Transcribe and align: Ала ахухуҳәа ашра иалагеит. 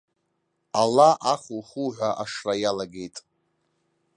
Ала 0.81 1.09
ахухуҳәа 1.33 2.09
ашра 2.23 2.53
иалагеит. 2.61 3.15